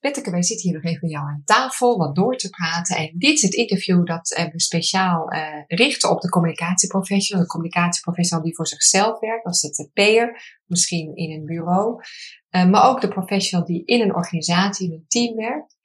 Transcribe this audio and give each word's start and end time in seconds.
Betteke, 0.00 0.30
wij 0.30 0.42
zitten 0.42 0.68
hier 0.68 0.74
nog 0.74 0.84
even 0.84 1.00
bij 1.00 1.10
jou 1.10 1.26
aan 1.26 1.42
tafel 1.44 1.98
wat 1.98 2.14
door 2.14 2.36
te 2.36 2.50
praten. 2.50 2.96
En 2.96 3.14
dit 3.18 3.32
is 3.32 3.42
het 3.42 3.54
interview 3.54 4.06
dat 4.06 4.28
we 4.52 4.60
speciaal 4.60 5.32
uh, 5.32 5.40
richten 5.66 6.10
op 6.10 6.20
de 6.20 6.28
communicatieprofessional. 6.28 7.42
De 7.42 7.50
communicatieprofessional 7.50 8.44
die 8.44 8.54
voor 8.54 8.66
zichzelf 8.66 9.20
werkt, 9.20 9.44
als 9.44 9.62
het 9.62 9.90
peer, 9.92 10.58
misschien 10.66 11.16
in 11.16 11.30
een 11.30 11.44
bureau. 11.44 12.02
Uh, 12.50 12.70
maar 12.70 12.88
ook 12.88 13.00
de 13.00 13.08
professional 13.08 13.66
die 13.66 13.84
in 13.84 14.00
een 14.00 14.14
organisatie, 14.14 14.86
in 14.86 14.92
een 14.92 15.04
team 15.08 15.36
werkt. 15.36 15.76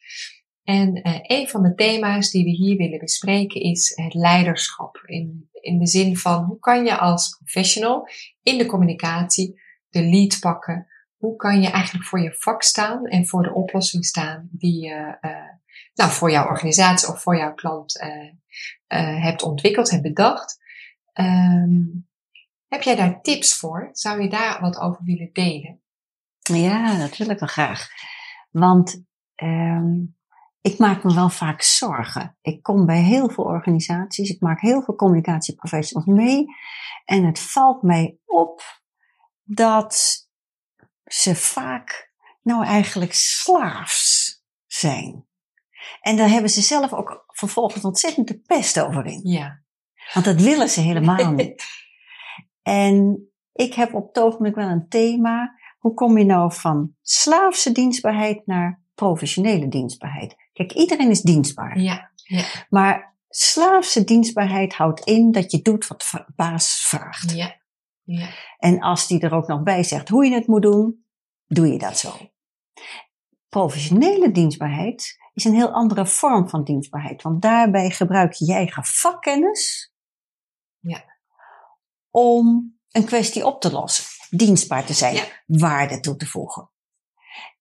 En 0.68 1.08
uh, 1.08 1.20
een 1.22 1.48
van 1.48 1.64
de 1.64 1.74
thema's 1.76 2.32
die 2.32 2.44
we 2.44 2.50
hier 2.50 2.78
willen 2.78 3.00
bespreken 3.00 3.62
is 3.62 3.92
het 3.96 4.14
leiderschap. 4.14 5.02
In, 5.06 5.50
in 5.52 5.80
de 5.80 5.88
zin 5.88 6.18
van 6.18 6.44
hoe 6.44 6.60
kan 6.60 6.86
je 6.86 6.98
als 6.98 7.36
professional 7.38 8.08
in 8.44 8.58
de 8.58 8.66
communicatie 8.66 9.62
de 9.90 10.04
lead 10.04 10.40
pakken 10.40 10.88
hoe 11.18 11.36
kan 11.36 11.62
je 11.62 11.70
eigenlijk 11.70 12.06
voor 12.06 12.20
je 12.20 12.36
vak 12.38 12.64
staan 12.64 13.06
en 13.06 13.28
voor 13.28 13.44
de 13.44 13.54
oplossing 13.54 14.06
staan 14.06 14.50
die 14.52 14.82
je 14.84 15.18
uh, 15.22 15.32
nou, 15.94 16.12
voor 16.12 16.32
jouw 16.32 16.48
organisatie 16.48 17.10
of 17.10 17.22
voor 17.22 17.38
jouw 17.38 17.54
klant 17.54 18.02
uh, 18.02 18.24
uh, 19.02 19.24
hebt 19.24 19.44
ontwikkeld, 19.44 19.90
hebt 19.90 20.04
bedacht. 20.04 20.58
Um, 21.14 22.08
heb 22.68 22.82
jij 22.82 22.96
daar 22.96 23.22
tips 23.22 23.58
voor? 23.58 23.90
Zou 23.92 24.22
je 24.22 24.30
daar 24.30 24.62
wat 24.62 24.80
over 24.80 25.04
willen 25.04 25.30
delen? 25.34 25.82
Ja, 26.40 26.98
dat 26.98 27.18
wil 27.18 27.30
ik 27.30 27.40
wel 27.40 27.50
graag. 27.50 27.88
Want 28.52 29.04
um, 29.36 30.17
ik 30.62 30.78
maak 30.78 31.04
me 31.04 31.14
wel 31.14 31.30
vaak 31.30 31.62
zorgen. 31.62 32.38
Ik 32.42 32.64
kom 32.64 32.86
bij 32.86 33.02
heel 33.02 33.30
veel 33.30 33.44
organisaties, 33.44 34.30
ik 34.30 34.42
maak 34.42 34.62
heel 34.62 34.82
veel 34.82 34.96
communicatieprofessionals 34.96 36.08
mee. 36.08 36.46
En 37.06 37.26
het 37.26 37.40
valt 37.40 37.82
mij 37.82 38.18
op 38.26 38.82
dat 39.44 40.26
ze 41.04 41.36
vaak 41.36 42.12
nou 42.42 42.66
eigenlijk 42.66 43.14
slaafs 43.14 44.36
zijn. 44.66 45.26
En 46.02 46.16
daar 46.16 46.30
hebben 46.30 46.50
ze 46.50 46.62
zelf 46.62 46.94
ook 46.94 47.24
vervolgens 47.28 47.84
ontzettend 47.84 48.28
de 48.28 48.40
pest 48.40 48.80
over 48.80 49.06
in. 49.06 49.20
Ja. 49.24 49.62
Want 50.14 50.26
dat 50.26 50.42
willen 50.42 50.70
ze 50.70 50.82
helemaal 50.82 51.32
niet. 51.34 51.66
en 52.62 53.28
ik 53.54 53.74
heb 53.74 53.94
op 53.94 54.08
het 54.08 54.24
ogenblik 54.24 54.56
wel 54.56 54.70
een 54.70 54.90
thema. 54.90 55.56
Hoe 55.78 55.94
kom 55.94 56.18
je 56.18 56.26
nou 56.26 56.54
van 56.54 56.96
slaafse 57.02 57.72
dienstbaarheid 57.72 58.46
naar 58.46 58.82
professionele 58.96 59.68
dienstbaarheid? 59.68 60.36
Kijk, 60.58 60.74
iedereen 60.74 61.10
is 61.10 61.22
dienstbaar. 61.22 61.80
Ja. 61.80 62.12
ja. 62.16 62.44
Maar 62.70 63.16
slaafse 63.30 64.04
dienstbaarheid 64.04 64.74
houdt 64.74 65.00
in 65.00 65.32
dat 65.32 65.52
je 65.52 65.62
doet 65.62 65.88
wat 65.88 66.08
de 66.12 66.26
baas 66.36 66.82
vraagt. 66.88 67.32
Ja. 67.32 67.56
Ja. 68.04 68.30
En 68.58 68.80
als 68.82 69.08
die 69.08 69.20
er 69.20 69.34
ook 69.34 69.48
nog 69.48 69.64
bij 69.64 69.84
zegt 69.84 70.10
hoe 70.10 70.26
je 70.26 70.34
het 70.34 70.48
moet 70.48 70.62
doen, 70.62 71.06
doe 71.48 71.68
je 71.68 71.78
dat 71.78 71.98
zo. 71.98 72.14
Professionele 73.50 74.32
dienstbaarheid 74.32 75.18
is 75.34 75.44
een 75.44 75.54
heel 75.54 75.72
andere 75.72 76.06
vorm 76.06 76.50
van 76.50 76.64
dienstbaarheid, 76.64 77.22
want 77.22 77.42
daarbij 77.42 77.90
gebruik 77.90 78.34
je 78.34 78.46
je 78.46 78.54
eigen 78.54 78.84
vakkennis 78.84 79.94
ja. 80.80 81.04
om 82.10 82.78
een 82.92 83.06
kwestie 83.06 83.46
op 83.46 83.62
te 83.62 83.72
lossen, 83.72 84.06
dienstbaar 84.30 84.86
te 84.86 84.94
zijn, 84.94 85.16
Ja. 85.16 85.24
waarde 85.46 86.00
toe 86.00 86.16
te 86.16 86.26
voegen. 86.26 86.70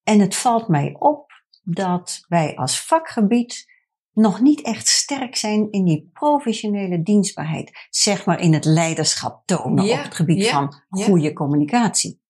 En 0.02 0.20
het 0.20 0.36
valt 0.36 0.68
mij 0.68 0.96
op 0.98 1.25
dat 1.68 2.24
wij 2.28 2.56
als 2.56 2.80
vakgebied 2.80 3.74
nog 4.12 4.40
niet 4.40 4.62
echt 4.62 4.86
sterk 4.86 5.36
zijn 5.36 5.70
in 5.70 5.84
die 5.84 6.10
professionele 6.12 7.02
dienstbaarheid. 7.02 7.86
Zeg 7.90 8.26
maar 8.26 8.40
in 8.40 8.52
het 8.52 8.64
leiderschap 8.64 9.46
tonen 9.46 9.84
Ja, 9.84 9.98
op 9.98 10.04
het 10.04 10.14
gebied 10.14 10.44
ja, 10.44 10.50
van 10.50 10.74
ja. 10.88 11.04
goede 11.04 11.32
communicatie. 11.32 12.20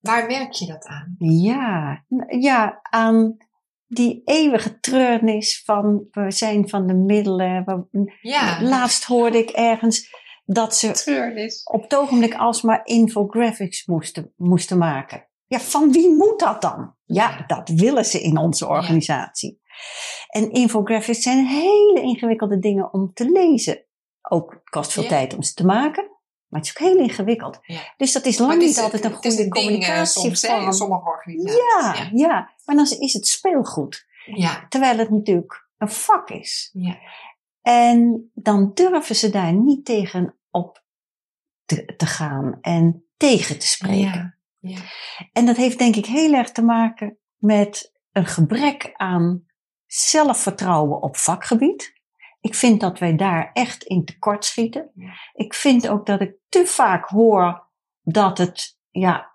Waar 0.00 0.26
merk 0.26 0.52
je 0.52 0.66
dat 0.66 0.84
aan? 0.84 1.14
Ja, 1.18 2.04
ja, 2.38 2.78
aan 2.82 3.36
die 3.86 4.22
eeuwige 4.24 4.80
treurnis 4.80 5.62
van 5.64 6.06
we 6.10 6.30
zijn 6.30 6.68
van 6.68 6.86
de 6.86 6.94
middelen. 6.94 7.88
Ja. 8.20 8.62
Laatst 8.62 9.04
hoorde 9.04 9.38
ik 9.38 9.50
ergens 9.50 10.10
dat 10.44 10.76
ze 10.76 10.92
Treurnis. 10.92 11.62
op 11.62 11.82
het 11.82 11.94
ogenblik 11.94 12.34
alsmaar 12.34 12.80
infographics 12.84 13.86
moesten, 13.86 14.32
moesten 14.36 14.78
maken. 14.78 15.28
Ja, 15.46 15.60
van 15.60 15.92
wie 15.92 16.14
moet 16.14 16.38
dat 16.38 16.62
dan? 16.62 16.94
Ja, 17.04 17.44
dat 17.46 17.68
willen 17.68 18.04
ze 18.04 18.20
in 18.20 18.36
onze 18.38 18.66
organisatie. 18.66 19.60
En 20.28 20.50
infographics 20.52 21.22
zijn 21.22 21.46
hele 21.46 22.00
ingewikkelde 22.00 22.58
dingen 22.58 22.92
om 22.92 23.12
te 23.12 23.30
lezen. 23.30 23.84
Ook 24.28 24.50
het 24.52 24.68
kost 24.68 24.92
veel 24.92 25.02
Ja. 25.02 25.08
tijd 25.08 25.34
om 25.34 25.42
ze 25.42 25.54
te 25.54 25.64
maken. 25.66 26.04
Maar 26.46 26.60
het 26.60 26.68
is 26.68 26.76
ook 26.82 26.88
heel 26.88 26.98
ingewikkeld. 26.98 27.58
Ja. 27.62 27.80
Dus 27.96 28.12
dat 28.12 28.24
is 28.24 28.38
lang 28.38 28.52
het 28.52 28.60
niet 28.60 28.78
altijd 28.78 29.04
een 29.04 29.10
het 29.10 29.20
goede 29.20 29.36
ding, 29.36 29.54
eh, 29.54 29.62
communicatie. 29.62 30.20
soms, 30.36 30.76
sommige 30.76 31.08
organisaties. 31.08 31.58
Ja, 31.58 32.08
ja, 32.12 32.50
maar 32.64 32.76
dan 32.76 32.86
is 32.98 33.12
het 33.12 33.26
speelgoed. 33.26 34.06
Ja. 34.24 34.66
Terwijl 34.68 34.98
het 34.98 35.10
natuurlijk 35.10 35.68
een 35.78 35.90
vak 35.90 36.30
is. 36.30 36.70
Ja. 36.72 36.98
En 37.62 38.30
dan 38.34 38.70
durven 38.74 39.16
ze 39.16 39.30
daar 39.30 39.52
niet 39.52 39.84
tegen 39.84 40.36
op 40.50 40.84
te, 41.64 41.94
te 41.96 42.06
gaan 42.06 42.58
en 42.60 43.04
tegen 43.16 43.58
te 43.58 43.66
spreken. 43.66 44.35
Ja. 44.68 44.78
En 45.32 45.46
dat 45.46 45.56
heeft 45.56 45.78
denk 45.78 45.96
ik 45.96 46.06
heel 46.06 46.32
erg 46.32 46.50
te 46.52 46.62
maken 46.62 47.18
met 47.36 47.92
een 48.12 48.26
gebrek 48.26 48.92
aan 48.96 49.44
zelfvertrouwen 49.86 51.02
op 51.02 51.16
vakgebied. 51.16 51.94
Ik 52.40 52.54
vind 52.54 52.80
dat 52.80 52.98
wij 52.98 53.16
daar 53.16 53.50
echt 53.52 53.82
in 53.82 54.04
tekort 54.04 54.44
schieten. 54.44 54.90
Ja. 54.94 55.12
Ik 55.34 55.54
vind 55.54 55.88
ook 55.88 56.06
dat 56.06 56.20
ik 56.20 56.34
te 56.48 56.66
vaak 56.66 57.08
hoor 57.08 57.66
dat 58.02 58.38
het, 58.38 58.78
ja, 58.90 59.34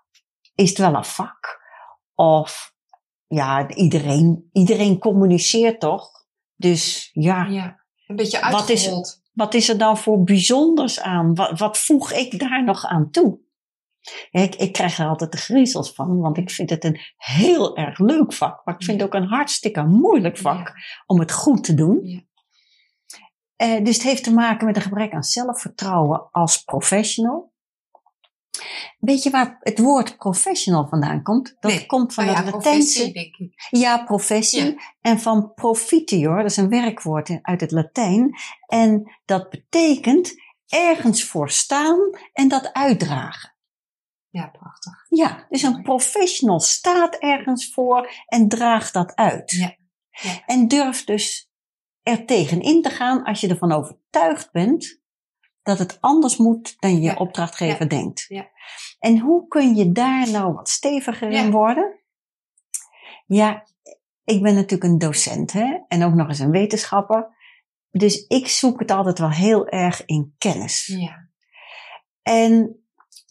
is 0.54 0.68
het 0.68 0.78
wel 0.78 0.94
een 0.94 1.04
vak? 1.04 1.60
Of, 2.14 2.74
ja, 3.26 3.68
iedereen, 3.68 4.48
iedereen 4.52 4.98
communiceert 4.98 5.80
toch? 5.80 6.10
Dus 6.56 7.10
ja, 7.12 7.44
ja. 7.44 7.80
Een 8.06 8.16
beetje 8.16 8.50
Wat 8.50 8.68
is- 8.68 8.80
uitgehold. 8.80 9.22
wat 9.32 9.54
is 9.54 9.68
er 9.68 9.78
dan 9.78 9.98
voor 9.98 10.22
bijzonders 10.22 11.00
aan? 11.00 11.34
Wat, 11.34 11.58
wat 11.58 11.78
voeg 11.78 12.12
ik 12.12 12.38
daar 12.38 12.64
nog 12.64 12.84
aan 12.84 13.10
toe? 13.10 13.38
Ik, 14.30 14.54
ik 14.54 14.72
krijg 14.72 14.98
er 14.98 15.06
altijd 15.06 15.32
de 15.32 15.38
griezels 15.38 15.92
van, 15.92 16.18
want 16.20 16.36
ik 16.36 16.50
vind 16.50 16.70
het 16.70 16.84
een 16.84 17.00
heel 17.16 17.76
erg 17.76 17.98
leuk 17.98 18.32
vak. 18.32 18.64
Maar 18.64 18.74
ik 18.74 18.84
vind 18.84 19.00
het 19.00 19.06
ook 19.14 19.14
een 19.22 19.28
hartstikke 19.28 19.82
moeilijk 19.82 20.38
vak 20.38 20.66
Ja. 20.68 20.74
om 21.06 21.18
het 21.20 21.32
goed 21.32 21.64
te 21.64 21.74
doen. 21.74 22.00
Ja. 22.02 22.20
Eh, 23.56 23.84
dus 23.84 23.94
het 23.94 24.04
heeft 24.04 24.24
te 24.24 24.32
maken 24.32 24.66
met 24.66 24.76
een 24.76 24.82
gebrek 24.82 25.12
aan 25.12 25.22
zelfvertrouwen 25.22 26.28
als 26.30 26.62
professional. 26.62 27.50
Weet 28.98 29.22
je 29.22 29.30
waar 29.30 29.56
het 29.60 29.78
woord 29.78 30.16
professional 30.16 30.86
vandaan 30.88 31.22
komt? 31.22 31.56
Dat 31.60 31.70
Nee, 31.72 31.86
komt 31.86 32.14
van 32.14 32.24
het 32.24 32.36
ja, 32.44 32.50
Latijnse. 32.50 33.12
denk 33.12 33.36
ik. 33.36 33.66
Ja, 33.70 34.04
professie. 34.04 34.64
Ja. 34.64 34.74
En 35.00 35.18
van 35.20 35.52
profitior, 35.54 36.36
dat 36.36 36.50
is 36.50 36.56
een 36.56 36.68
werkwoord 36.68 37.38
uit 37.42 37.60
het 37.60 37.70
Latijn. 37.70 38.36
En 38.66 39.12
dat 39.24 39.50
betekent 39.50 40.34
ergens 40.68 41.24
voor 41.24 41.50
staan 41.50 41.98
en 42.32 42.48
dat 42.48 42.72
uitdragen. 42.72 43.51
Ja, 44.32 44.46
prachtig. 44.46 45.06
Ja, 45.08 45.46
dus 45.48 45.62
een 45.62 45.82
professional 45.82 46.60
staat 46.60 47.14
ergens 47.14 47.72
voor 47.72 48.10
en 48.26 48.48
draagt 48.48 48.92
dat 48.92 49.14
uit. 49.14 49.50
Ja. 49.50 49.76
Ja. 50.10 50.42
En 50.46 50.68
durft 50.68 51.06
dus 51.06 51.50
er 52.02 52.24
tegenin 52.24 52.82
te 52.82 52.90
gaan 52.90 53.24
als 53.24 53.40
je 53.40 53.48
ervan 53.48 53.72
overtuigd 53.72 54.52
bent 54.52 55.00
dat 55.62 55.78
het 55.78 55.98
anders 56.00 56.36
moet 56.36 56.76
dan 56.80 56.94
je 56.94 57.00
Ja. 57.00 57.14
opdrachtgever 57.14 57.88
denkt. 57.88 58.24
Ja. 58.28 58.50
En 58.98 59.18
hoe 59.18 59.48
kun 59.48 59.74
je 59.74 59.92
daar 59.92 60.30
nou 60.30 60.54
wat 60.54 60.68
steviger 60.68 61.30
in 61.30 61.50
worden? 61.50 62.00
Ja, 63.26 63.66
ik 64.24 64.42
ben 64.42 64.54
natuurlijk 64.54 64.92
een 64.92 64.98
docent 64.98 65.52
hè? 65.52 65.78
en 65.88 66.04
ook 66.04 66.14
nog 66.14 66.28
eens 66.28 66.38
een 66.38 66.50
wetenschapper. 66.50 67.36
Dus 67.90 68.26
ik 68.26 68.48
zoek 68.48 68.78
het 68.78 68.90
altijd 68.90 69.18
wel 69.18 69.30
heel 69.30 69.68
erg 69.68 70.04
in 70.04 70.34
kennis. 70.38 70.86
Ja. 70.86 71.28
En 72.22 72.81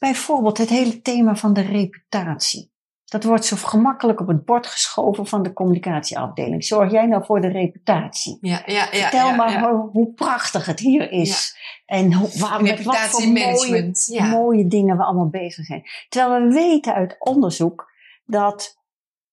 bijvoorbeeld 0.02 0.58
het 0.58 0.70
hele 0.70 1.02
thema 1.02 1.36
van 1.36 1.54
de 1.54 1.62
reputatie. 1.62 2.72
Dat 3.06 3.24
wordt 3.24 3.46
zo 3.46 3.56
gemakkelijk 3.56 4.20
op 4.20 4.28
het 4.28 4.46
bord 4.46 4.68
geschoven 4.68 5.26
van 5.26 5.44
de 5.44 5.54
communicatieafdeling. 5.54 6.64
Zorg 6.64 6.92
jij 6.92 7.06
nou 7.06 7.26
voor 7.26 7.42
de 7.42 7.48
reputatie? 7.48 8.38
Ja, 8.42 8.62
ja, 8.66 8.74
ja. 8.74 8.88
Vertel 8.92 9.28
ja, 9.28 9.36
maar. 9.36 9.70
Hoe, 9.70 9.90
hoe 9.92 10.14
prachtig 10.14 10.66
het 10.66 10.80
hier 10.80 11.12
is. 11.12 11.58
En 11.86 12.14
hoe, 12.14 12.30
waar, 12.40 12.62
met 12.62 12.84
wat 12.84 12.98
voor 12.98 13.28
mooie, 13.28 13.94
mooie 14.30 14.68
dingen 14.68 14.98
we 14.98 15.04
allemaal 15.04 15.30
bezig 15.30 15.66
zijn. 15.66 15.84
Terwijl 16.10 16.48
we 16.48 16.54
weten 16.54 16.94
uit 16.94 17.16
onderzoek 17.20 17.92
dat 18.26 18.78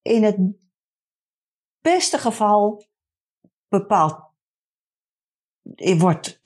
in 0.03 0.25
het 0.25 0.37
beste 1.81 2.19
geval 2.19 2.87
bepaalt, 3.69 4.28
wordt 5.77 6.39
80% 6.39 6.41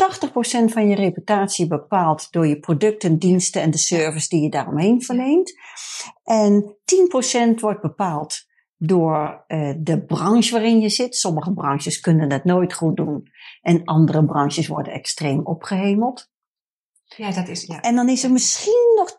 van 0.64 0.88
je 0.88 0.94
reputatie 0.94 1.66
bepaald 1.66 2.32
door 2.32 2.46
je 2.46 2.60
producten, 2.60 3.18
diensten 3.18 3.62
en 3.62 3.70
de 3.70 3.78
service 3.78 4.28
die 4.28 4.42
je 4.42 4.50
daaromheen 4.50 5.02
verleent. 5.02 5.52
En 6.24 6.76
10% 7.54 7.60
wordt 7.60 7.82
bepaald 7.82 8.50
door 8.76 9.44
uh, 9.48 9.72
de 9.78 10.04
branche 10.04 10.52
waarin 10.52 10.80
je 10.80 10.88
zit. 10.88 11.16
Sommige 11.16 11.52
branches 11.52 12.00
kunnen 12.00 12.32
het 12.32 12.44
nooit 12.44 12.74
goed 12.74 12.96
doen. 12.96 13.28
En 13.60 13.84
andere 13.84 14.24
branches 14.24 14.68
worden 14.68 14.92
extreem 14.92 15.40
opgehemeld. 15.46 16.30
Ja, 17.04 17.32
dat 17.32 17.48
is, 17.48 17.64
ja. 17.64 17.80
En 17.80 17.94
dan 17.94 18.08
is 18.08 18.24
er 18.24 18.32
misschien 18.32 18.94
nog 18.96 19.10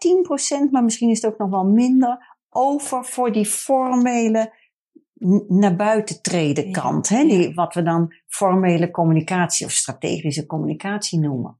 10%, 0.67 0.71
maar 0.71 0.83
misschien 0.83 1.09
is 1.09 1.21
het 1.21 1.31
ook 1.31 1.37
nog 1.37 1.49
wel 1.49 1.65
minder, 1.65 2.37
over 2.49 3.05
voor 3.05 3.31
die 3.31 3.45
formele 3.45 4.53
naar 5.47 5.75
buiten 5.75 6.21
treden 6.21 6.71
kant. 6.71 7.09
Hè? 7.09 7.23
Die, 7.23 7.53
wat 7.53 7.73
we 7.73 7.83
dan 7.83 8.13
formele 8.27 8.91
communicatie 8.91 9.65
of 9.65 9.71
strategische 9.71 10.45
communicatie 10.45 11.19
noemen. 11.19 11.59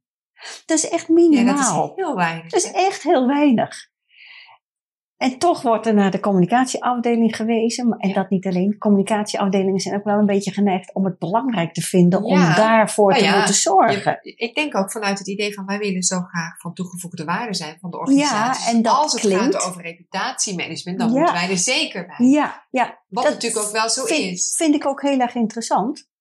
Dat 0.65 0.77
is 0.77 0.89
echt 0.89 1.09
minimaal. 1.09 1.45
Ja, 1.45 1.51
dat 1.53 1.89
is 1.89 1.95
heel 1.95 2.15
weinig. 2.15 2.51
Dat 2.51 2.63
is 2.63 2.71
echt 2.71 3.03
heel 3.03 3.27
weinig. 3.27 3.91
En 5.23 5.37
toch 5.37 5.61
wordt 5.61 5.85
er 5.85 5.93
naar 5.93 6.11
de 6.11 6.19
communicatieafdeling 6.19 7.35
gewezen. 7.35 7.95
En 7.97 8.13
dat 8.13 8.29
niet 8.29 8.45
alleen. 8.45 8.77
Communicatieafdelingen 8.77 9.79
zijn 9.79 9.95
ook 9.95 10.03
wel 10.03 10.17
een 10.17 10.25
beetje 10.25 10.51
geneigd 10.51 10.93
om 10.93 11.05
het 11.05 11.19
belangrijk 11.19 11.73
te 11.73 11.81
vinden 11.81 12.23
om 12.23 12.39
daarvoor 12.39 13.11
nou 13.11 13.23
te 13.23 13.35
moeten 13.35 13.55
zorgen. 13.55 14.19
ik 14.21 14.55
denk 14.55 14.75
ook 14.75 14.91
vanuit 14.91 15.19
het 15.19 15.27
idee 15.27 15.53
van 15.53 15.65
wij 15.65 15.77
willen 15.77 16.03
zo 16.03 16.19
graag 16.19 16.59
van 16.59 16.73
toegevoegde 16.73 17.23
waarde 17.23 17.53
zijn 17.53 17.77
van 17.79 17.91
de 17.91 17.97
organisatie. 17.97 18.65
Ja, 18.65 18.71
en 18.71 18.81
dat 18.81 18.95
Als 18.95 19.11
het 19.11 19.21
klinkt, 19.21 19.55
gaat 19.55 19.69
over 19.69 19.81
reputatiemanagement, 19.81 20.99
dan 20.99 21.11
moeten 21.11 21.33
wij 21.33 21.49
er 21.49 21.57
zeker 21.57 22.05
bij. 22.05 22.27
Ja, 22.27 22.65
ja. 22.69 23.01
Wat 23.07 23.23
natuurlijk 23.23 23.65
ook 23.65 23.71
wel 23.71 23.89
zo 23.89 24.05
vind, 24.05 24.33
is. 24.33 24.53
Vind 24.57 24.75
ik 24.75 24.87
ook 24.87 25.01
heel 25.01 25.19
erg 25.19 25.35
interessant. 25.35 26.11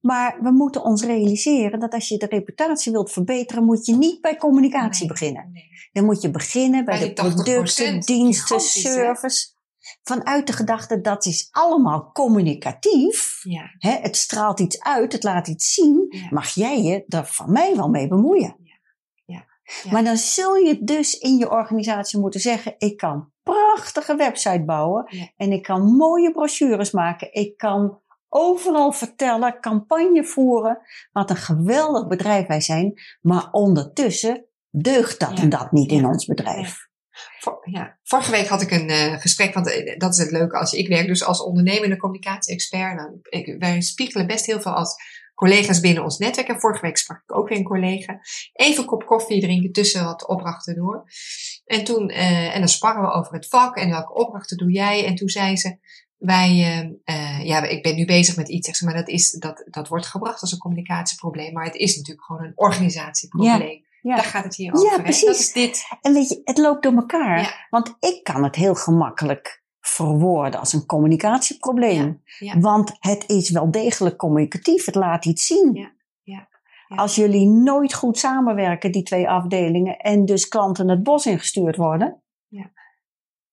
Maar 0.00 0.38
we 0.42 0.50
moeten 0.50 0.84
ons 0.84 1.04
realiseren 1.04 1.80
dat 1.80 1.92
als 1.92 2.08
je 2.08 2.16
de 2.16 2.26
reputatie 2.26 2.92
wilt 2.92 3.12
verbeteren, 3.12 3.64
moet 3.64 3.86
je 3.86 3.96
niet 3.96 4.20
bij 4.20 4.36
communicatie 4.36 5.06
beginnen. 5.06 5.50
Nee. 5.52 5.68
Dan 5.92 6.04
moet 6.04 6.22
je 6.22 6.30
beginnen 6.30 6.84
bij, 6.84 6.98
Bij 6.98 7.14
de 7.14 7.22
die 7.22 7.30
80%, 7.30 7.34
producten, 7.34 8.00
diensten, 8.00 8.56
hè? 8.56 8.62
service. 8.62 9.58
Vanuit 10.02 10.46
de 10.46 10.52
gedachte 10.52 11.00
dat 11.00 11.26
is 11.26 11.48
allemaal 11.50 12.10
communicatief. 12.12 13.40
Ja. 13.42 13.74
Hè, 13.78 13.90
het 13.90 14.16
straalt 14.16 14.60
iets 14.60 14.80
uit, 14.80 15.12
het 15.12 15.22
laat 15.22 15.48
iets 15.48 15.74
zien. 15.74 16.06
Ja. 16.08 16.26
Mag 16.30 16.48
jij 16.54 16.82
je 16.82 17.04
daar 17.06 17.26
van 17.26 17.52
mij 17.52 17.76
wel 17.76 17.88
mee 17.88 18.08
bemoeien? 18.08 18.56
Ja. 18.62 19.44
Ja. 19.84 19.90
Maar 19.90 20.04
dan 20.04 20.16
zul 20.16 20.54
je 20.54 20.84
dus 20.84 21.18
in 21.18 21.36
je 21.36 21.50
organisatie 21.50 22.18
moeten 22.18 22.40
zeggen: 22.40 22.74
ik 22.78 22.96
kan 22.96 23.32
prachtige 23.42 24.16
website 24.16 24.64
bouwen 24.64 25.32
en 25.36 25.52
ik 25.52 25.62
kan 25.62 25.96
mooie 25.96 26.30
brochures 26.30 26.90
maken. 26.90 27.34
Ik 27.34 27.56
kan 27.56 28.00
overal 28.30 28.92
vertellen, 28.92 29.60
campagne 29.60 30.24
voeren, 30.24 30.78
wat 31.12 31.30
een 31.30 31.36
geweldig 31.36 32.06
bedrijf 32.06 32.46
wij 32.46 32.60
zijn. 32.60 33.00
Maar 33.20 33.48
ondertussen 33.50 34.44
deugt 34.70 35.20
dat 35.20 35.36
Ja. 35.36 35.42
en 35.42 35.48
dat 35.48 35.72
niet 35.72 35.90
in 35.90 36.06
ons 36.06 36.26
bedrijf. 36.26 36.88
Ja. 37.64 37.98
Vorige 38.02 38.30
week 38.30 38.46
had 38.46 38.62
ik 38.62 38.70
een 38.70 38.88
eh, 38.88 39.20
gesprek, 39.20 39.54
want 39.54 39.70
eh, 39.70 39.98
dat 39.98 40.12
is 40.12 40.18
het 40.18 40.30
leuke 40.30 40.58
als 40.58 40.72
ik 40.72 40.88
werk 40.88 41.06
dus 41.06 41.24
als 41.24 41.42
ondernemende 41.42 41.96
communicatie-expert. 41.96 42.96
Nou, 42.96 43.18
ik, 43.22 43.56
wij 43.58 43.80
spiegelen 43.80 44.26
best 44.26 44.46
heel 44.46 44.60
veel 44.60 44.72
als 44.72 44.94
collega's 45.34 45.80
binnen 45.80 46.02
ons 46.02 46.18
netwerk. 46.18 46.48
En 46.48 46.60
vorige 46.60 46.80
week 46.86 46.96
sprak 46.96 47.22
ik 47.22 47.36
ook 47.36 47.48
weer 47.48 47.58
een 47.58 47.64
collega. 47.64 48.20
Even 48.52 48.80
een 48.82 48.88
kop 48.88 49.06
koffie 49.06 49.40
drinken 49.40 49.72
tussen 49.72 50.04
wat 50.04 50.26
opdrachten 50.28 50.74
door. 50.74 51.04
En 51.64 51.84
toen, 51.84 52.08
eh, 52.08 52.54
en 52.54 52.58
dan 52.58 52.68
sparren 52.68 53.02
we 53.02 53.10
over 53.10 53.32
het 53.32 53.48
vak 53.48 53.76
en 53.76 53.90
welke 53.90 54.12
opdrachten 54.12 54.56
doe 54.56 54.72
jij. 54.72 55.06
En 55.06 55.14
toen 55.14 55.28
zei 55.28 55.56
ze, 55.56 55.76
wij, 56.20 56.48
eh, 56.48 57.38
eh, 57.38 57.46
ja, 57.46 57.62
ik 57.62 57.82
ben 57.82 57.96
nu 57.96 58.04
bezig 58.04 58.36
met 58.36 58.48
iets, 58.48 58.66
zeg 58.66 58.76
ze, 58.76 58.84
maar 58.84 58.94
dat, 58.94 59.08
is, 59.08 59.30
dat, 59.30 59.64
dat 59.70 59.88
wordt 59.88 60.06
gebracht 60.06 60.40
als 60.40 60.52
een 60.52 60.58
communicatieprobleem. 60.58 61.52
Maar 61.52 61.64
het 61.64 61.74
is 61.74 61.96
natuurlijk 61.96 62.26
gewoon 62.26 62.44
een 62.44 62.52
organisatieprobleem. 62.54 63.84
Ja. 64.02 64.14
Daar 64.14 64.24
gaat 64.24 64.44
het 64.44 64.54
hier 64.54 64.74
over. 64.74 64.96
hè? 64.96 65.02
precies. 65.02 65.26
Dat 65.26 65.38
is 65.38 65.52
dit. 65.52 65.86
En 66.00 66.12
weet 66.12 66.28
je, 66.28 66.40
het 66.44 66.58
loopt 66.58 66.82
door 66.82 66.94
elkaar. 66.94 67.40
Ja. 67.40 67.66
Want 67.70 67.96
ik 68.00 68.24
kan 68.24 68.44
het 68.44 68.54
heel 68.56 68.74
gemakkelijk 68.74 69.62
verwoorden 69.80 70.60
als 70.60 70.72
een 70.72 70.86
communicatieprobleem. 70.86 72.22
Ja, 72.38 72.52
ja. 72.52 72.60
Want 72.60 72.96
het 72.98 73.24
is 73.26 73.50
wel 73.50 73.70
degelijk 73.70 74.16
communicatief. 74.16 74.84
Het 74.84 74.94
laat 74.94 75.24
iets 75.24 75.46
zien. 75.46 75.70
Ja, 75.74 75.92
ja, 76.22 76.48
ja. 76.88 76.96
Als 76.96 77.14
jullie 77.14 77.46
nooit 77.46 77.94
goed 77.94 78.18
samenwerken, 78.18 78.92
die 78.92 79.02
twee 79.02 79.28
afdelingen, 79.28 79.96
en 79.96 80.24
dus 80.24 80.48
klanten 80.48 80.88
het 80.88 81.02
bos 81.02 81.26
ingestuurd 81.26 81.76
worden, 81.76 82.22
Ja. 82.48 82.70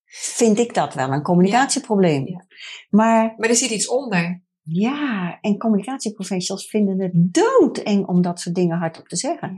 Vind 0.10 0.60
ik 0.60 0.74
dat 0.74 0.94
wel 0.94 1.12
een 1.12 1.22
communicatieprobleem. 1.24 2.28
Ja. 2.28 2.46
Maar 2.90 3.34
Maar 3.38 3.50
er 3.50 3.56
zit 3.56 3.70
iets 3.70 3.88
onder. 3.88 4.44
ja, 4.62 5.38
en 5.42 5.58
communicatieprofessionals 5.58 6.70
vinden 6.70 7.00
het 7.02 7.12
doodeng 7.14 8.08
om 8.08 8.22
dat 8.22 8.40
soort 8.40 8.56
dingen 8.56 8.78
hardop 8.78 9.08
te 9.08 9.16
zeggen. 9.16 9.58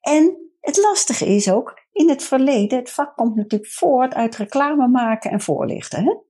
En 0.00 0.50
het 0.60 0.76
lastige 0.76 1.26
is 1.26 1.50
ook, 1.50 1.74
in 1.92 2.08
het 2.08 2.22
verleden, 2.22 2.78
het 2.78 2.90
vak 2.90 3.16
komt 3.16 3.36
natuurlijk 3.36 3.70
voort 3.72 4.14
uit 4.14 4.36
reclame 4.36 4.88
maken 4.88 5.30
en 5.30 5.40
voorlichten. 5.40 6.04
Hè? 6.04 6.24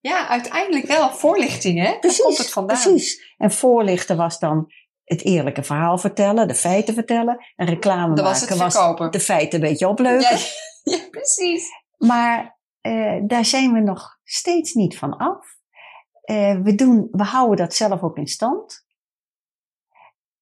Ja, 0.00 0.28
uiteindelijk 0.28 0.86
wel 0.86 1.10
voorlichting, 1.10 1.78
hè? 1.78 1.96
Daar 2.00 2.16
komt 2.22 2.38
het 2.38 2.50
vandaan. 2.50 2.80
Precies. 2.82 3.34
En 3.36 3.50
voorlichten 3.50 4.16
was 4.16 4.38
dan 4.38 4.72
het 5.04 5.24
eerlijke 5.24 5.62
verhaal 5.62 5.98
vertellen, 5.98 6.48
de 6.48 6.54
feiten 6.54 6.94
vertellen. 6.94 7.44
En 7.56 7.66
reclame 7.66 8.14
Dat 8.14 8.24
was 8.24 8.40
maken 8.48 8.70
verkopen. 8.70 9.10
de 9.12 9.20
feiten 9.20 9.62
een 9.62 9.68
beetje 9.68 9.88
opleuken. 9.88 10.36
Ja, 10.36 10.38
ja, 10.96 10.98
precies. 11.10 11.68
Maar 11.98 12.55
eh, 12.86 13.22
daar 13.26 13.44
zijn 13.44 13.72
we 13.72 13.80
nog 13.80 14.18
steeds 14.22 14.74
niet 14.74 14.98
van 14.98 15.16
af. 15.16 15.46
Eh, 16.20 16.60
we, 16.60 16.74
doen, 16.74 17.08
we 17.10 17.22
houden 17.22 17.56
dat 17.56 17.74
zelf 17.74 18.02
ook 18.02 18.16
in 18.16 18.26
stand. 18.26 18.86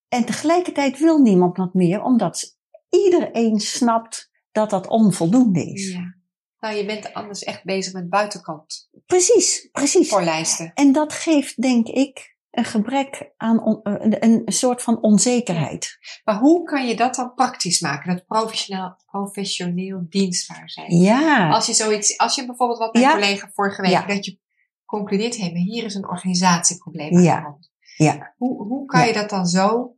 En 0.08 0.24
tegelijkertijd 0.24 0.98
wil 0.98 1.18
niemand 1.18 1.56
wat 1.56 1.74
meer, 1.74 2.02
omdat 2.02 2.58
iedereen 2.88 3.60
snapt 3.60 4.30
dat 4.52 4.70
dat 4.70 4.86
onvoldoende 4.86 5.72
is. 5.72 5.92
Ja. 5.92 6.16
Nou, 6.58 6.76
je 6.76 6.84
bent 6.84 7.14
anders 7.14 7.42
echt 7.42 7.64
bezig 7.64 7.92
met 7.92 8.08
buitenkant 8.08 8.88
Precies, 9.06 9.68
precies. 9.72 10.08
voorlijsten. 10.08 10.72
En 10.74 10.92
dat 10.92 11.12
geeft, 11.12 11.62
denk 11.62 11.88
ik, 11.88 12.33
een 12.54 12.64
gebrek 12.64 13.32
aan 13.36 13.62
on- 13.62 13.82
eh, 13.82 13.94
een, 14.30 14.42
soort 14.46 14.82
van 14.82 15.02
onzekerheid. 15.02 15.98
Maar 16.24 16.38
hoe 16.38 16.62
kan 16.64 16.86
je 16.86 16.96
dat 16.96 17.14
dan 17.14 17.34
praktisch 17.34 17.80
maken? 17.80 18.14
Dat 18.16 18.26
professioneel, 18.26 18.96
professioneel 19.06 20.06
dienstbaar 20.08 20.70
zijn. 20.70 20.96
Ja, 20.96 21.50
Als 21.50 21.66
je 21.66 21.72
zoiets, 21.74 22.18
als 22.18 22.34
je 22.34 22.46
bijvoorbeeld 22.46 22.78
wat 22.78 22.92
mijn 22.92 23.04
Ja. 23.04 23.12
collega 23.12 23.50
vorige 23.52 23.82
week, 23.82 23.90
Ja. 23.90 24.06
dat 24.06 24.24
je 24.24 24.38
concludeert, 24.84 25.36
hé, 25.36 25.44
maar 25.52 25.60
hier 25.62 25.84
is 25.84 25.94
een 25.94 26.08
organisatieprobleem 26.08 27.16
aan 27.16 27.22
Ja. 27.22 27.36
de 27.36 27.42
hand. 27.42 27.70
ja. 27.96 28.34
Hoe, 28.36 28.66
hoe 28.66 28.86
kan 28.86 29.06
je 29.06 29.12
dat 29.12 29.30
dan 29.30 29.46
zo 29.46 29.96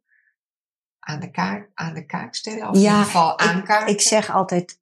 aan 0.99 1.21
de 1.21 1.31
kaak, 1.31 1.71
aan 1.75 1.95
de 1.95 2.07
kaak 2.07 2.35
stellen? 2.35 2.69
Of 2.69 2.75
Ja, 2.75 2.81
in 2.83 2.91
ieder 2.91 3.05
geval 3.05 3.39
aankaarten? 3.39 3.95
Ik 3.95 4.01
zeg 4.01 4.31
altijd, 4.31 4.81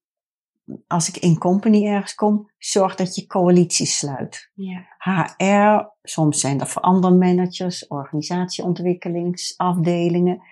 als 0.86 1.08
ik 1.08 1.16
in 1.16 1.38
company 1.38 1.86
ergens 1.86 2.14
kom, 2.14 2.50
zorg 2.58 2.94
dat 2.94 3.14
je 3.14 3.26
coalities 3.26 3.98
sluit. 3.98 4.50
Ja. 4.54 4.86
HR, 4.98 5.88
soms 6.02 6.40
zijn 6.40 6.60
er 6.60 6.66
verandermanagers, 6.66 7.86
organisatieontwikkelingsafdelingen. 7.86 10.42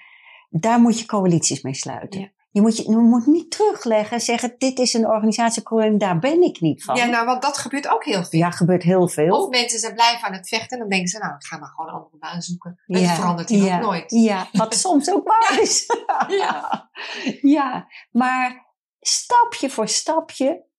Daar 0.51 0.81
moet 0.81 0.99
je 0.99 1.07
coalities 1.07 1.63
mee 1.63 1.75
sluiten. 1.75 2.21
Ja. 2.21 2.29
Je, 2.51 2.61
moet 2.61 2.77
je, 2.77 2.91
je 2.91 2.97
moet 2.97 3.27
niet 3.27 3.51
terugleggen 3.51 4.17
en 4.17 4.23
zeggen, 4.23 4.55
dit 4.59 4.79
is 4.79 4.95
een 4.95 5.07
organisatieprobleem, 5.07 5.99
daar 5.99 6.19
ben 6.19 6.43
ik 6.43 6.61
niet 6.61 6.85
van. 6.85 6.97
ja, 6.97 7.07
nou, 7.07 7.27
want 7.27 7.43
dat 7.43 7.59
gebeurt 7.59 7.89
ook 7.89 8.05
heel 8.05 8.25
veel. 8.25 8.39
Ja, 8.39 8.51
gebeurt 8.51 8.83
heel 8.83 9.09
veel. 9.09 9.43
Of 9.43 9.49
mensen 9.51 9.79
zijn 9.79 9.95
blijven 9.95 10.29
aan 10.29 10.35
het 10.35 10.49
vechten 10.49 10.69
en 10.69 10.79
dan 10.79 10.89
denken 10.89 11.09
ze, 11.09 11.19
nou, 11.19 11.35
ik 11.35 11.45
ga 11.45 11.59
maar 11.59 11.69
gewoon 11.69 11.91
een 11.91 11.97
andere 11.97 12.19
baan 12.19 12.43
zoeken. 12.43 12.81
En 12.87 13.01
Ja, 13.01 13.07
het 13.07 13.17
verandert 13.19 13.49
hier 13.49 13.65
ja, 13.65 13.77
ook 13.77 13.83
nooit. 13.83 14.11
Ja, 14.11 14.49
wat 14.53 14.75
soms 14.75 15.11
ook 15.11 15.27
waar 15.33 15.59
is. 15.61 15.87
Ja. 16.29 16.91
ja, 17.57 17.87
maar 18.11 18.71
stapje 19.07 19.71
voor 19.71 19.89
stapje 19.89 20.71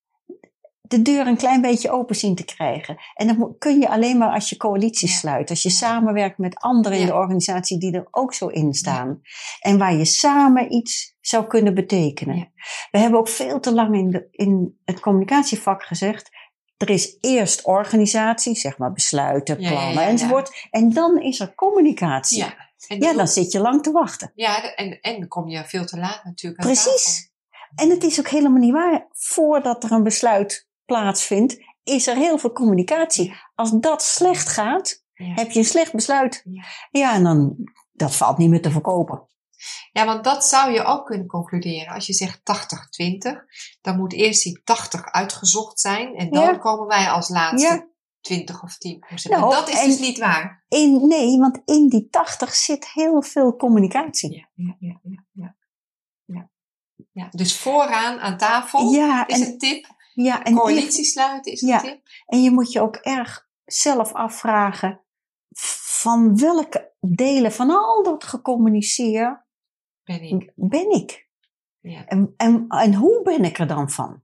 de 0.81 1.01
deur 1.01 1.27
een 1.27 1.37
klein 1.37 1.61
beetje 1.61 1.91
open 1.91 2.15
zien 2.15 2.35
te 2.35 2.45
krijgen. 2.45 2.97
En 3.13 3.27
dat 3.27 3.57
kun 3.57 3.79
je 3.79 3.89
alleen 3.89 4.17
maar 4.17 4.31
als 4.33 4.49
je 4.49 4.57
coalities 4.57 5.11
Ja. 5.11 5.17
sluit. 5.17 5.49
Als 5.49 5.63
je 5.63 5.69
samenwerkt 5.69 6.37
met 6.37 6.55
anderen 6.55 6.97
in 6.99 7.05
de 7.05 7.13
organisatie 7.13 7.79
die 7.79 7.93
er 7.93 8.07
ook 8.11 8.33
zo 8.33 8.47
in 8.47 8.73
staan. 8.73 9.21
En 9.59 9.77
waar 9.77 9.93
je 9.93 10.05
samen 10.05 10.73
iets 10.73 11.15
zou 11.21 11.47
kunnen 11.47 11.73
betekenen. 11.73 12.53
We 12.91 12.97
hebben 12.99 13.19
ook 13.19 13.27
veel 13.27 13.59
te 13.59 13.73
lang 13.73 13.95
in, 13.95 14.09
de, 14.09 14.27
in 14.31 14.79
het 14.85 14.99
communicatievak 14.99 15.83
gezegd. 15.83 16.29
Er 16.77 16.89
is 16.89 17.17
eerst 17.19 17.65
organisatie, 17.65 18.55
zeg 18.55 18.77
maar 18.77 18.91
besluiten, 18.91 19.61
ja, 19.61 19.69
plannen 19.69 19.93
ja, 19.93 20.01
ja. 20.01 20.07
enzovoort. 20.07 20.67
En 20.71 20.89
dan 20.89 21.21
is 21.21 21.39
er 21.39 21.55
communicatie. 21.55 22.37
Ja. 22.37 22.71
En 22.87 22.99
dan- 23.15 23.27
zit 23.27 23.51
je 23.51 23.59
lang 23.59 23.83
te 23.83 23.91
wachten. 23.91 24.31
ja, 24.35 24.75
en, 24.75 24.99
en 25.01 25.19
dan 25.19 25.27
kom 25.27 25.47
je 25.49 25.65
veel 25.65 25.85
te 25.85 25.97
laat 25.97 26.23
natuurlijk 26.23 26.63
Precies. 26.63 27.31
En 27.75 27.89
het 27.89 28.03
is 28.03 28.19
ook 28.19 28.27
helemaal 28.27 28.59
niet 28.59 28.71
waar. 28.73 29.07
Voordat 29.11 29.83
er 29.83 29.91
een 29.91 30.03
besluit 30.03 30.67
plaatsvindt, 30.85 31.57
is 31.83 32.07
er 32.07 32.15
heel 32.15 32.37
veel 32.37 32.51
communicatie. 32.51 33.33
Als 33.55 33.71
dat 33.71 34.03
slecht 34.03 34.49
gaat. 34.49 35.01
Ja. 35.13 35.33
heb 35.33 35.51
je 35.51 35.59
een 35.59 35.65
slecht 35.65 35.93
besluit. 35.93 36.41
Ja. 36.49 36.63
Ja, 36.91 37.13
en 37.13 37.23
dan, 37.23 37.55
dat 37.91 38.15
valt 38.15 38.37
niet 38.37 38.49
meer 38.49 38.61
te 38.61 38.71
verkopen. 38.71 39.27
ja, 39.91 40.05
want 40.05 40.23
dat 40.23 40.45
zou 40.45 40.71
je 40.71 40.83
ook 40.83 41.05
kunnen 41.05 41.27
concluderen. 41.27 41.93
Als 41.93 42.07
je 42.07 42.13
zegt 42.13 42.41
80-20, 42.43 43.45
dan 43.81 43.97
moet 43.97 44.13
eerst 44.13 44.43
die 44.43 44.61
80 44.63 45.05
uitgezocht 45.11 45.79
zijn. 45.79 46.15
En 46.15 46.29
dan 46.31 46.43
Ja. 46.43 46.57
komen 46.57 46.87
wij 46.87 47.09
als 47.09 47.29
laatste 47.29 47.67
Ja. 47.73 47.87
20 48.21 48.63
of 48.63 48.77
10 48.77 48.99
procent. 48.99 49.33
Nou, 49.35 49.51
dat 49.51 49.69
is 49.69 49.79
en- 49.81 49.87
dus 49.89 49.99
niet 49.99 50.19
waar. 50.19 50.65
In, 50.67 51.07
nee, 51.07 51.37
want 51.39 51.61
in 51.65 51.87
die 51.89 52.07
80 52.09 52.53
zit 52.53 52.91
heel 52.93 53.21
veel 53.21 53.55
communicatie. 53.55 54.35
Ja. 54.55 54.75
ja. 54.79 54.99
ja. 55.03 55.22
Ja. 57.13 57.27
Dus 57.31 57.59
vooraan 57.59 58.19
aan 58.19 58.37
tafel 58.37 58.91
Ja, 58.91 59.27
is 59.27 59.41
en, 59.41 59.47
een 59.51 59.57
tip. 59.57 59.85
ja, 60.13 60.43
en, 60.43 60.55
Coalitie 60.55 61.03
sluiten 61.05 61.51
is 61.51 61.61
een 61.61 61.67
Ja. 61.67 61.79
tip. 61.79 62.01
en 62.25 62.41
je 62.41 62.51
moet 62.51 62.71
je 62.71 62.81
ook 62.81 62.95
erg 62.95 63.47
zelf 63.65 64.13
afvragen 64.13 65.01
van 66.01 66.37
welke 66.37 66.91
delen 66.99 67.51
van 67.51 67.69
al 67.69 68.03
dat 68.03 68.23
gecommuniceerd 68.23 69.41
Ben 70.03 70.21
ik. 70.21 70.51
ben 70.55 70.89
ik? 70.91 71.27
Ja. 71.79 72.05
En, 72.05 72.33
en, 72.37 72.65
en 72.67 72.93
hoe 72.93 73.21
ben 73.23 73.43
ik 73.43 73.59
er 73.59 73.67
dan 73.67 73.89
van? 73.89 74.21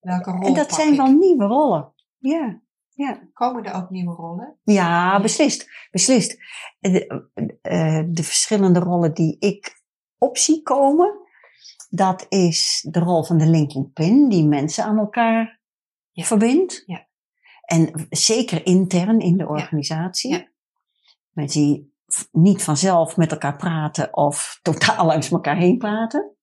Welke 0.00 0.30
rol 0.30 0.46
En 0.46 0.54
dat 0.54 0.72
zijn 0.72 0.90
ik? 0.92 0.96
wel 0.96 1.10
nieuwe 1.12 1.44
rollen. 1.44 1.92
Ja, 2.18 2.60
ja. 2.88 3.28
Komen 3.32 3.64
er 3.64 3.74
ook 3.74 3.90
nieuwe 3.90 4.14
rollen? 4.14 4.58
Ja, 4.62 5.20
beslist. 5.20 5.70
beslist. 5.90 6.36
De, 6.78 7.28
eh, 7.62 8.02
de 8.08 8.22
verschillende 8.22 8.78
rollen 8.80 9.14
die 9.14 9.36
ik 9.38 9.79
op 10.20 10.38
zie 10.38 10.62
komen, 10.62 11.18
dat 11.88 12.26
is 12.28 12.86
de 12.90 13.00
rol 13.00 13.24
van 13.24 13.38
de 13.38 13.46
linking 13.46 13.92
pin, 13.92 14.28
die 14.28 14.46
mensen 14.46 14.84
aan 14.84 14.98
elkaar 14.98 15.60
Ja. 16.10 16.24
verbindt. 16.24 16.82
Ja. 16.86 17.08
En 17.60 18.06
zeker 18.10 18.66
intern 18.66 19.18
in 19.18 19.36
de 19.36 19.48
organisatie. 19.48 20.30
Ja. 20.30 20.48
Mensen 21.30 21.60
die 21.60 21.94
niet 22.32 22.62
vanzelf 22.62 23.16
met 23.16 23.32
elkaar 23.32 23.56
praten 23.56 24.16
of 24.16 24.58
totaal 24.62 25.06
langs 25.06 25.30
elkaar 25.30 25.56
heen 25.56 25.78
praten. 25.78 26.36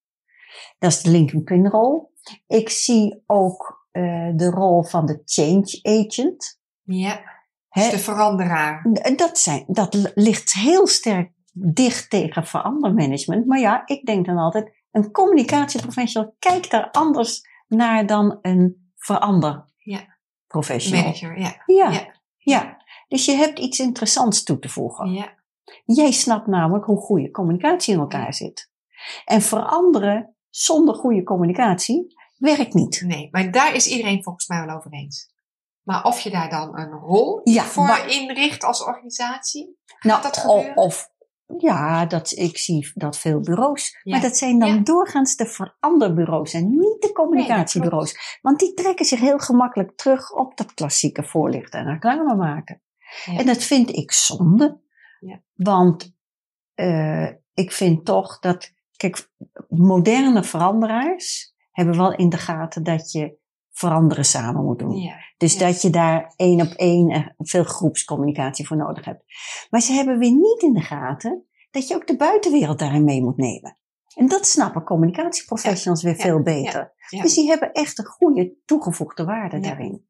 Dat 0.79 0.91
is 0.91 1.01
de 1.01 1.10
linking 1.10 1.43
pin 1.43 1.67
rol. 1.67 2.13
Ik 2.48 2.69
zie 2.69 3.24
ook 3.25 3.88
eh, 3.91 4.31
de 4.36 4.50
rol 4.50 4.84
van 4.84 5.05
de 5.05 5.22
change 5.25 5.79
agent. 5.81 6.60
Ja. 6.84 7.36
Dus 7.69 7.89
de 7.89 8.00
veranderaar. 8.00 8.86
dat, 9.15 9.38
zijn, 9.39 9.63
dat 9.67 10.12
ligt 10.15 10.53
heel 10.53 10.88
sterk 10.88 11.31
dicht 11.73 12.09
tegen 12.09 12.45
verandermanagement. 12.45 13.45
Maar 13.45 13.59
ja, 13.59 13.81
ik 13.85 14.05
denk 14.05 14.25
dan 14.25 14.37
altijd, 14.37 14.75
een 14.91 15.11
communicatieprofessional 15.11 16.35
kijkt 16.39 16.71
daar 16.71 16.91
anders 16.91 17.41
naar 17.67 18.05
dan 18.05 18.39
een 18.41 18.91
verander 18.95 19.65
Ja. 19.77 20.17
professional. 20.47 21.01
Manager, 21.03 21.39
ja. 21.39 21.61
Ja, 21.65 21.91
Ja. 21.91 22.13
ja. 22.37 22.77
Dus 23.07 23.25
je 23.25 23.31
hebt 23.31 23.59
iets 23.59 23.79
interessants 23.79 24.43
toe 24.43 24.59
te 24.59 24.69
voegen. 24.69 25.11
Ja. 25.13 25.35
Jij 25.85 26.11
snapt 26.11 26.47
namelijk 26.47 26.85
hoe 26.85 26.97
goede 26.99 27.31
communicatie 27.31 27.93
in 27.93 27.99
elkaar 27.99 28.33
zit. 28.33 28.71
En 29.25 29.41
veranderen 29.41 30.35
zonder 30.49 30.95
goede 30.95 31.23
communicatie 31.23 32.15
werkt 32.37 32.73
niet. 32.73 33.01
Nee, 33.05 33.27
maar 33.31 33.51
daar 33.51 33.73
is 33.75 33.87
iedereen 33.87 34.23
volgens 34.23 34.47
mij 34.47 34.65
wel 34.65 34.75
over 34.75 34.91
eens. 34.91 35.35
Maar 35.83 36.03
of 36.03 36.19
je 36.19 36.29
daar 36.29 36.49
dan 36.49 36.79
een 36.79 36.91
rol 36.91 37.41
Ja, 37.43 37.63
voor 37.63 37.83
maar- 37.85 38.07
inricht 38.09 38.63
als 38.63 38.83
organisatie? 38.83 39.77
Nou, 39.99 40.21
dat 40.21 40.37
gebeuren? 40.37 40.77
Of, 40.77 41.09
ja, 41.58 42.06
dat, 42.06 42.32
ik 42.32 42.58
zie 42.58 42.92
dat 42.94 43.18
veel 43.18 43.39
bureaus. 43.39 44.00
Ja. 44.04 44.12
Maar 44.12 44.22
dat 44.22 44.38
zijn 44.38 44.60
dan 44.60 44.75
Ja. 44.75 44.82
doorgaans 44.82 45.36
de 45.36 45.46
veranderbureaus 45.46 46.54
en 46.54 46.70
niet 46.70 47.01
de 47.01 47.12
communicatiebureaus. 47.12 48.39
Want 48.42 48.60
die 48.60 48.74
trekken 48.74 49.06
zich 49.06 49.20
heel 49.20 49.39
gemakkelijk 49.39 49.92
terug 49.96 50.32
op 50.34 50.58
dat 50.58 50.74
klassieke 50.74 51.24
voorlichten 51.24 51.80
en 51.80 51.86
reclame 51.86 52.36
maken. 52.36 52.82
Ja. 53.25 53.38
En 53.38 53.46
dat 53.46 53.63
vind 53.63 53.96
ik 53.96 54.12
zonde. 54.12 54.80
Ja. 55.20 55.42
Want 55.54 56.16
eh, 56.74 57.27
ik 57.54 57.72
vind 57.72 58.06
toch 58.06 58.39
dat, 58.39 58.74
kijk, 58.96 59.30
moderne 59.70 60.44
veranderaars 60.44 61.54
hebben 61.72 61.98
wel 61.98 62.13
in 62.16 62.30
de 62.30 62.38
gaten 62.38 62.84
dat 62.84 63.12
je 63.12 63.38
veranderen 63.77 64.25
samen 64.25 64.63
moet 64.63 64.79
doen. 64.79 64.96
Ja. 64.96 65.15
Dus 65.38 65.57
dat 65.57 65.81
je 65.81 65.89
daar 65.89 66.34
één 66.36 66.62
op 66.62 66.72
één 66.72 67.10
eh, 67.10 67.27
veel 67.38 67.63
groepscommunicatie 67.63 68.67
voor 68.67 68.77
nodig 68.77 69.05
hebt. 69.05 69.24
Maar 69.69 69.81
ze 69.81 69.93
hebben 69.93 70.17
weer 70.17 70.31
niet 70.31 70.62
in 70.62 70.74
de 70.74 70.81
gaten 70.81 71.46
dat 71.72 71.88
je 71.88 71.96
ook 71.96 72.07
de 72.07 72.15
buitenwereld 72.17 72.79
daarin 72.79 73.03
mee 73.03 73.24
moet 73.24 73.38
nemen. 73.38 73.77
En 74.15 74.27
dat 74.27 74.48
snappen 74.48 74.84
communicatieprofessionals 74.84 76.03
weer 76.03 76.17
ja, 76.17 76.24
veel 76.24 76.41
beter. 76.41 76.93
Dus 77.10 77.34
die 77.34 77.48
hebben 77.48 77.72
echt 77.72 78.00
een 78.00 78.05
goede 78.05 78.53
toegevoegde 78.65 79.25
waarde 79.25 79.60
daarin. 79.60 80.05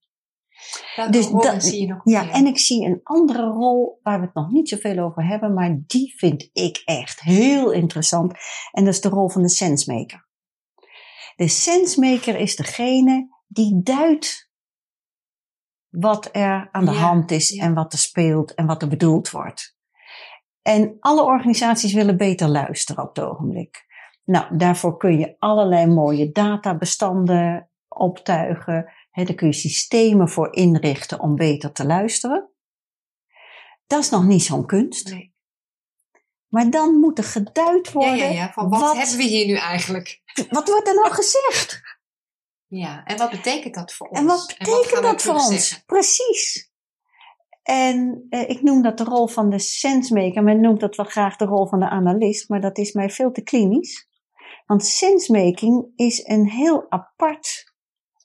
Dus 1.09 1.29
dat- 1.31 1.63
zie 1.63 1.81
je 1.81 1.87
nog 1.87 2.01
Ja, 2.03 2.23
meer? 2.23 2.31
en 2.33 2.45
ik 2.45 2.57
zie 2.57 2.85
een 2.85 2.99
andere 3.03 3.45
rol 3.47 3.99
waar 4.03 4.19
we 4.19 4.25
het 4.25 4.33
nog 4.35 4.51
niet 4.51 4.69
zoveel 4.69 4.99
over 4.99 5.27
hebben, 5.27 5.53
maar 5.53 5.79
die 5.87 6.13
vind 6.17 6.49
ik 6.53 6.81
echt 6.85 7.21
heel 7.21 7.71
interessant. 7.71 8.33
En 8.71 8.85
dat 8.85 8.93
is 8.93 9.01
de 9.01 9.09
rol 9.09 9.29
van 9.29 9.41
de 9.41 9.49
sensemaker. 9.49 10.27
De 11.35 11.47
sensemaker 11.47 12.39
is 12.39 12.55
degene 12.55 13.36
die 13.57 13.81
duidt 13.83 14.49
wat 15.89 16.29
er 16.31 16.69
aan 16.71 16.85
de 16.85 16.91
Ja, 16.91 16.97
hand 16.97 17.31
is 17.31 17.49
ja. 17.49 17.63
en 17.63 17.73
wat 17.73 17.93
er 17.93 17.99
speelt 17.99 18.53
en 18.53 18.65
wat 18.65 18.81
er 18.81 18.87
bedoeld 18.87 19.29
wordt. 19.29 19.75
En 20.61 20.97
alle 20.99 21.23
organisaties 21.23 21.93
willen 21.93 22.17
beter 22.17 22.47
luisteren 22.47 23.03
op 23.03 23.15
het 23.15 23.25
ogenblik. 23.25 23.85
Nou, 24.23 24.57
daarvoor 24.57 24.97
kun 24.97 25.19
je 25.19 25.35
allerlei 25.39 25.85
mooie 25.85 26.31
databestanden 26.31 27.69
optuigen. 27.87 28.93
Hè, 29.11 29.23
daar 29.23 29.35
kun 29.35 29.47
je 29.47 29.53
systemen 29.53 30.29
voor 30.29 30.53
inrichten 30.53 31.19
om 31.19 31.35
beter 31.35 31.71
te 31.71 31.85
luisteren. 31.85 32.49
Dat 33.87 33.99
is 33.99 34.09
nog 34.09 34.25
niet 34.25 34.43
zo'n 34.43 34.65
kunst. 34.65 35.09
Nee. 35.09 35.35
Maar 36.47 36.69
dan 36.69 36.99
moet 36.99 37.17
er 37.17 37.23
geduid 37.23 37.85
Ja, 37.85 37.91
worden. 37.93 38.17
ja, 38.17 38.29
ja. 38.29 38.51
Van 38.51 38.69
wat, 38.69 38.97
hebben 38.97 39.17
we 39.17 39.23
hier 39.23 39.45
nu 39.47 39.55
eigenlijk? 39.55 40.21
wat 40.49 40.67
wordt 40.69 40.87
er 40.87 40.93
nou 40.95 41.09
gezegd? 41.11 41.81
Ja, 42.67 43.03
en 43.03 43.17
wat 43.17 43.29
betekent 43.29 43.73
dat 43.73 43.93
voor 43.93 44.07
ons? 44.07 44.19
En 44.19 44.25
wat 44.25 44.55
betekent 44.57 45.01
dat 45.01 45.21
voor 45.21 45.33
ons? 45.33 45.83
Precies. 45.85 46.71
En 47.63 48.25
eh, 48.29 48.49
ik 48.49 48.61
noem 48.61 48.81
dat 48.81 48.97
de 48.97 49.03
rol 49.03 49.27
van 49.27 49.49
de 49.49 49.59
sensemaker. 49.59 50.43
Men 50.43 50.61
noemt 50.61 50.79
dat 50.79 50.95
wel 50.95 51.05
graag 51.05 51.35
de 51.35 51.45
rol 51.45 51.67
van 51.67 51.79
de 51.79 51.89
analist, 51.89 52.49
maar 52.49 52.61
dat 52.61 52.77
is 52.77 52.91
mij 52.91 53.09
veel 53.09 53.31
te 53.31 53.41
klinisch. 53.41 54.07
Want 54.65 54.85
sensemaking 54.85 55.91
is 55.95 56.27
een 56.27 56.49
heel 56.49 56.85
apart, 56.91 57.73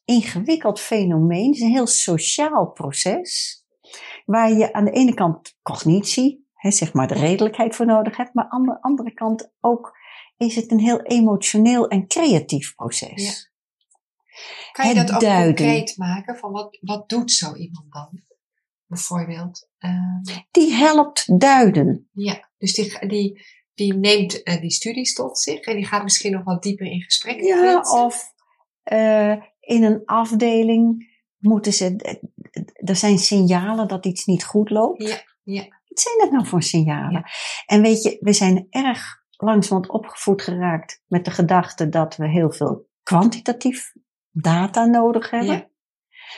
ingewikkeld 0.05 0.81
fenomeen. 0.81 1.47
Het 1.47 1.55
is 1.55 1.61
een 1.61 1.71
heel 1.71 1.87
sociaal 1.87 2.71
proces. 2.71 3.61
Waar 4.25 4.53
je 4.53 4.73
aan 4.73 4.85
de 4.85 4.91
ene 4.91 5.15
kant 5.15 5.59
cognitie, 5.63 6.49
hè, 6.55 6.71
zeg 6.71 6.93
maar 6.93 7.09
de 7.09 7.15
redelijkheid 7.15 7.77
voor 7.77 7.87
nodig 7.87 8.17
hebt. 8.17 8.35
Maar 8.35 8.49
aan 8.49 8.63
de 8.63 8.81
andere 8.81 9.13
kant 9.13 9.53
ook 9.61 9.99
is 10.37 10.55
het 10.55 10.71
een 10.71 10.81
heel 10.81 11.03
emotioneel 11.03 11.89
en 11.89 12.07
creatief 12.07 12.75
proces. 12.75 13.25
Ja. 13.25 13.52
Kan 14.73 14.89
je 14.89 14.95
dat 14.95 15.13
ook 15.13 15.21
duiden. 15.21 15.55
concreet 15.55 15.97
maken? 15.97 16.37
Van 16.37 16.53
wat, 16.53 16.79
wat 16.81 17.09
doet 17.09 17.33
zo 17.33 17.55
iemand 17.55 17.93
dan? 17.93 18.21
Bijvoorbeeld. 18.87 19.69
eh, 19.79 19.91
Die 20.51 20.73
helpt 20.73 21.41
duiden. 21.41 22.09
ja, 22.13 22.49
dus 22.59 22.75
die, 22.75 23.07
die, 23.09 23.45
die 23.75 23.95
neemt 23.95 24.43
eh, 24.43 24.61
die 24.61 24.71
studies 24.71 25.15
tot 25.15 25.39
zich 25.39 25.61
en 25.61 25.77
die 25.77 25.87
gaat 25.87 26.03
misschien 26.03 26.33
nog 26.33 26.45
wat 26.45 26.63
dieper 26.63 26.87
in 26.87 27.03
gesprek 27.03 27.41
Ja, 27.41 27.81
of 27.81 28.33
eh, 28.83 29.33
in 29.61 29.83
een 29.83 30.03
afdeling 30.05 31.11
moeten 31.39 31.73
ze. 31.73 31.97
Er 32.75 32.97
zijn 32.97 33.19
signalen 33.19 33.89
dat 33.89 34.07
iets 34.07 34.25
niet 34.25 34.45
goed 34.45 34.71
loopt. 34.71 35.03
Ja, 35.09 35.23
ja. 35.43 35.63
Wat 35.89 36.01
zijn 36.01 36.19
dat 36.19 36.31
nou 36.31 36.47
voor 36.47 36.63
signalen? 36.63 37.25
En 37.67 37.83
weet 37.83 38.03
je, 38.03 38.17
we 38.21 38.33
zijn 38.33 38.67
erg 38.71 39.21
langzamerhand 39.31 39.93
opgevoed 40.03 40.43
geraakt 40.43 41.03
met 41.07 41.25
de 41.25 41.31
gedachte 41.31 41.89
dat 41.89 42.17
we 42.17 42.29
heel 42.29 42.53
veel 42.53 42.89
kwantitatief 43.03 43.93
data 44.33 44.85
nodig 44.85 45.31
hebben. 45.31 45.55
Ja. 45.55 45.71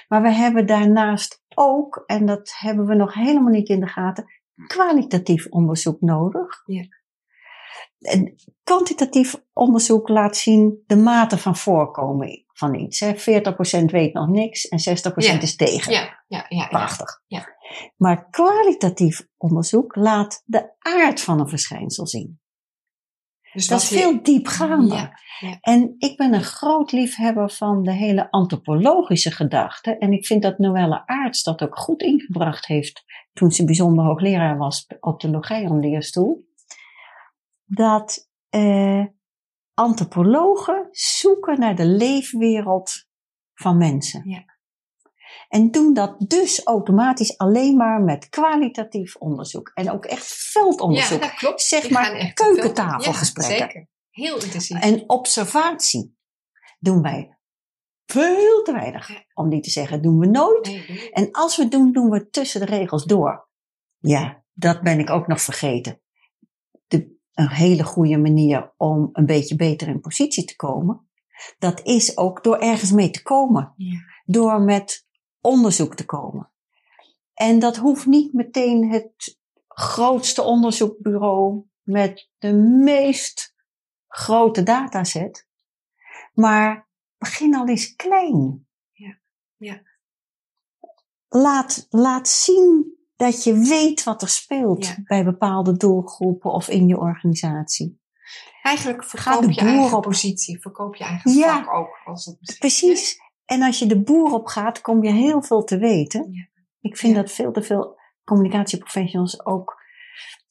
Maar 0.09 0.23
we 0.23 0.33
hebben 0.33 0.67
daarnaast 0.67 1.43
ook, 1.55 2.03
en 2.07 2.27
dat 2.27 2.55
hebben 2.59 2.87
we 2.87 2.95
nog 2.95 3.15
helemaal 3.15 3.53
niet 3.53 3.69
in 3.69 3.81
de 3.81 3.87
gaten, 3.87 4.25
kwalitatief 4.67 5.47
onderzoek 5.47 6.01
nodig. 6.01 6.63
Ja. 6.67 6.85
En 7.99 8.35
kwantitatief 8.65 9.43
onderzoek 9.53 10.09
laat 10.09 10.37
zien 10.37 10.83
de 10.87 10.97
mate 10.97 11.39
van 11.39 11.57
voorkomen 11.57 12.45
van 12.53 12.75
iets. 12.75 13.01
Hè. 13.01 13.15
40% 13.15 13.85
weet 13.85 14.13
nog 14.13 14.29
niks 14.29 14.69
en 14.69 14.79
60% 14.79 15.15
Ja. 15.17 15.41
is 15.41 15.57
tegen. 15.57 15.93
Ja, 15.93 16.01
ja, 16.01 16.17
ja. 16.27 16.45
ja. 16.49 16.67
Prachtig. 16.67 17.23
Ja. 17.27 17.49
Maar 17.97 18.29
kwalitatief 18.31 19.27
onderzoek 19.37 19.97
laat 19.97 20.43
de 20.45 20.75
aard 20.79 21.21
van 21.21 21.41
een 21.41 21.49
verschijnsel 21.49 22.07
zien. 22.07 22.41
Dus 23.55 23.67
Dat 23.67 23.81
is 23.81 23.89
veel 23.89 24.23
diepgaander. 24.23 24.97
Ja, 24.97 25.19
ja. 25.41 25.59
En 25.61 25.95
ik 25.99 26.17
ben 26.17 26.35
een 26.35 26.43
groot 26.43 26.93
liefhebber 26.93 27.51
van 27.51 27.83
de 27.83 27.93
hele 27.93 28.31
antropologische 28.31 29.31
gedachte. 29.31 29.99
En 29.99 30.13
ik 30.13 30.27
vind 30.27 30.43
dat 30.43 30.59
Noelle 30.59 31.07
Aarts 31.07 31.43
dat 31.43 31.63
ook 31.63 31.79
goed 31.79 32.03
ingebracht 32.03 32.67
heeft 32.67 33.05
toen 33.33 33.51
ze 33.51 33.65
bijzonder 33.65 34.05
hoogleraar 34.05 34.57
was 34.57 34.87
op 35.01 35.21
de 35.21 35.31
Logeion-leerstoel. 35.31 36.49
Dat 37.65 38.31
eh, 38.49 39.05
antropologen 39.75 40.89
zoeken 40.91 41.61
naar 41.61 41.77
de 41.77 41.87
leefwereld 41.87 43.07
van 43.55 43.77
mensen. 43.77 44.31
Ja. 44.31 44.54
En 45.55 45.71
doen 45.71 45.95
dat 45.95 46.15
dus 46.19 46.65
automatisch 46.65 47.39
alleen 47.39 47.77
maar 47.77 48.01
met 48.01 48.29
kwalitatief 48.29 49.17
onderzoek. 49.17 49.71
En 49.75 49.91
ook 49.91 50.05
echt 50.05 50.27
veldonderzoek. 50.27 51.23
Ja, 51.23 51.29
dat 51.29 51.37
klopt. 51.37 51.63
Zeg 51.63 51.83
Die 51.83 51.93
maar 51.93 52.33
keukentafelgesprekken. 52.33 53.57
Ja, 53.57 53.67
zeker. 53.67 53.89
Heel 54.11 54.43
intensief. 54.43 54.81
En 54.81 55.05
observatie 55.07 56.17
doen 56.79 57.03
wij 57.03 57.39
veel 58.07 58.63
te 58.63 58.73
weinig. 58.73 59.09
Ja. 59.09 59.25
Om 59.35 59.49
niet 59.49 59.63
te 59.63 59.71
zeggen, 59.71 60.03
doen 60.03 60.19
we 60.19 60.27
nooit. 60.27 60.67
Nee. 60.67 61.11
En 61.11 61.31
als 61.33 61.57
we 61.57 61.63
het 61.63 61.73
doen, 61.73 61.93
doen 61.93 62.11
we 62.11 62.17
het 62.17 62.33
tussen 62.33 62.61
de 62.61 62.67
regels 62.67 63.05
door. 63.05 63.49
Ja, 63.99 64.45
dat 64.53 64.81
ben 64.83 64.99
ik 64.99 65.11
ook 65.11 65.27
nog 65.27 65.41
vergeten. 65.41 66.01
De, 66.87 67.17
een 67.33 67.51
hele 67.51 67.85
goede 67.85 68.19
manier 68.19 68.73
om 68.77 69.09
een 69.13 69.27
beetje 69.27 69.57
beter 69.57 69.89
in 69.89 70.01
positie 70.01 70.45
te 70.45 70.57
komen. 70.57 71.09
Dat 71.59 71.81
is 71.83 72.17
ook 72.17 72.45
door 72.45 72.59
ergens 72.59 72.93
mee 72.93 73.11
te 73.11 73.23
komen. 73.23 73.73
Ja. 73.77 73.99
Door 74.25 74.61
met 74.61 75.04
onderzoek 75.45 75.95
te 75.95 76.05
komen. 76.05 76.51
En 77.35 77.59
dat 77.59 77.77
hoeft 77.77 78.07
niet 78.07 78.33
meteen 78.33 78.91
het 78.91 79.39
grootste 79.69 80.43
onderzoekbureau 80.43 81.63
met 81.83 82.31
de 82.39 82.53
meest 82.83 83.55
grote 84.09 84.63
dataset. 84.63 85.49
Maar 86.33 86.89
begin 87.19 87.55
al 87.55 87.69
eens 87.69 87.95
klein. 87.95 88.67
Ja. 88.93 89.19
ja. 89.57 89.83
Laat, 91.29 91.87
laat 91.91 92.29
zien 92.29 92.97
dat 93.17 93.45
je 93.45 93.59
weet 93.59 94.05
wat 94.05 94.23
er 94.23 94.29
speelt 94.29 94.87
Ja. 94.87 94.97
bij 95.05 95.25
bepaalde 95.25 95.77
doelgroepen 95.77 96.53
of 96.53 96.69
in 96.69 96.87
je 96.87 96.99
organisatie. 96.99 98.03
Eigenlijk 98.63 99.05
verkoop 99.05 99.51
je 99.51 99.61
eigen 99.61 99.97
op. 99.97 100.03
positie, 100.03 100.61
verkoop 100.61 100.97
je 100.97 101.05
eigen 101.05 101.33
Ja. 101.33 101.65
vak 101.65 101.75
ook. 101.75 102.01
Als 102.05 102.25
het 102.25 102.57
Precies. 102.59 103.19
En 103.45 103.63
als 103.63 103.79
je 103.79 103.87
de 103.87 104.03
boer 104.03 104.33
op 104.33 104.47
gaat, 104.47 104.81
kom 104.81 105.05
je 105.05 105.13
heel 105.13 105.43
veel 105.43 105.65
te 105.65 105.79
weten. 105.79 106.29
Ja. 106.33 106.49
Ik 106.81 106.97
vind 106.97 107.15
Ja. 107.15 107.21
dat 107.21 107.31
veel 107.33 107.53
te 107.53 107.63
veel 107.63 107.99
communicatieprofessionals 108.25 109.47
ook 109.47 109.83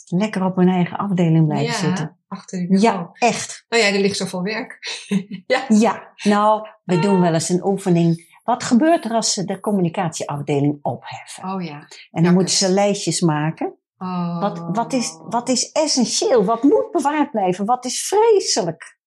lekker 0.07 0.43
op 0.45 0.55
hun 0.55 0.69
eigen 0.69 0.97
afdeling 0.97 1.47
blijven 1.47 1.73
ja, 1.73 1.79
zitten. 1.79 2.17
achter 2.27 2.67
de. 2.67 2.79
Ja, 2.79 3.09
echt. 3.13 3.65
Nou 3.69 3.83
ja, 3.83 3.89
er 3.89 3.99
ligt 3.99 4.17
zoveel 4.17 4.41
werk. 4.43 4.77
ja. 5.47 5.65
Ja, 5.67 6.13
nou, 6.23 6.67
we 6.83 6.99
doen 6.99 7.21
wel 7.21 7.33
eens 7.33 7.49
een 7.49 7.65
oefening. 7.65 8.31
Wat 8.43 8.63
gebeurt 8.63 9.05
er 9.05 9.11
als 9.11 9.33
ze 9.33 9.45
de 9.45 9.59
communicatieafdeling 9.59 10.79
opheffen? 10.81 11.43
Oh 11.53 11.63
ja. 11.63 11.87
En 12.11 12.23
dan 12.23 12.33
moeten 12.33 12.51
dus. 12.51 12.57
ze 12.57 12.69
lijstjes 12.69 13.21
maken. 13.21 13.77
Oh. 13.97 14.41
Wat, 14.41 14.59
wat, 14.75 14.93
is, 14.93 15.17
wat 15.29 15.49
is 15.49 15.71
essentieel? 15.71 16.45
Wat 16.45 16.63
moet 16.63 16.91
bewaard 16.91 17.31
blijven? 17.31 17.65
Wat 17.65 17.85
is 17.85 18.07
vreselijk? 18.07 18.97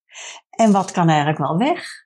En 0.50 0.72
wat 0.72 0.90
kan 0.90 1.08
eigenlijk 1.08 1.38
wel 1.38 1.56
weg? 1.56 2.05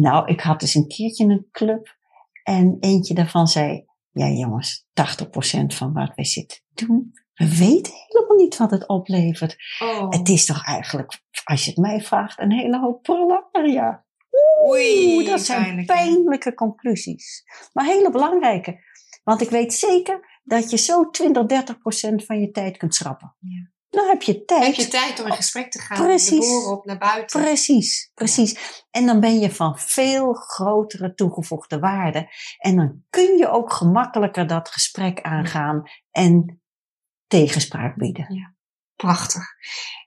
Nou, 0.00 0.26
ik 0.26 0.40
had 0.40 0.60
dus 0.60 0.74
een 0.74 0.86
keertje 0.86 1.24
een 1.24 1.48
club. 1.50 1.96
En 2.42 2.76
eentje 2.80 3.14
daarvan 3.14 3.46
zei, 3.46 3.84
ja 4.10 4.28
jongens, 4.28 4.86
80% 4.88 4.94
van 5.66 5.92
wat 5.92 6.12
wij 6.14 6.24
zitten 6.24 6.60
te 6.74 6.86
doen, 6.86 7.12
we 7.34 7.56
weten 7.56 7.92
helemaal 8.06 8.36
niet 8.36 8.56
wat 8.56 8.70
het 8.70 8.88
oplevert. 8.88 9.56
Oh. 9.78 10.10
Het 10.10 10.28
is 10.28 10.46
toch 10.46 10.64
eigenlijk, 10.66 11.22
als 11.44 11.64
je 11.64 11.70
het 11.70 11.78
mij 11.78 12.00
vraagt, 12.00 12.40
een 12.40 12.52
hele 12.52 12.78
hoop 12.78 13.02
prularia. 13.02 14.04
Oei, 14.68 15.14
Oeh, 15.14 15.26
dat 15.26 15.40
zijn 15.40 15.86
pijnlijke 15.86 16.54
conclusies. 16.54 17.42
Maar 17.72 17.84
hele 17.84 18.10
belangrijke. 18.10 18.78
Want 19.24 19.40
ik 19.40 19.50
weet 19.50 19.74
zeker 19.74 20.40
dat 20.42 20.70
je 20.70 20.76
zo 20.76 21.10
20, 21.10 21.46
30 21.46 21.78
procent 21.78 22.24
van 22.24 22.40
je 22.40 22.50
tijd 22.50 22.76
kunt 22.76 22.94
schrappen. 22.94 23.36
Ja. 23.38 23.70
Dan 23.92 24.08
heb 24.08 24.22
je 24.22 24.44
tijd. 24.44 24.66
Heb 24.66 24.74
je 24.74 24.88
tijd 24.88 25.20
om 25.20 25.26
in 25.26 25.32
gesprek 25.32 25.70
te 25.70 25.78
gaan 25.78 26.06
Precies. 26.06 26.48
de 26.48 26.70
op 26.70 26.84
naar 26.84 26.98
buiten? 26.98 27.40
Precies, 27.40 28.10
precies. 28.14 28.82
En 28.90 29.06
dan 29.06 29.20
ben 29.20 29.40
je 29.40 29.50
van 29.50 29.78
veel 29.78 30.32
grotere 30.32 31.14
toegevoegde 31.14 31.78
waarde. 31.78 32.28
En 32.58 32.76
dan 32.76 33.02
kun 33.10 33.36
je 33.36 33.48
ook 33.48 33.72
gemakkelijker 33.72 34.46
dat 34.46 34.68
gesprek 34.68 35.20
aangaan 35.20 35.82
en 36.10 36.62
tegenspraak 37.26 37.96
bieden. 37.96 38.56
Prachtig. 38.96 39.42